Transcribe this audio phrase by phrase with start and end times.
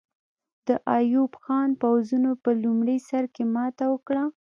[0.67, 4.23] د ایوب خان پوځونو په لومړي سر کې ماته وکړه.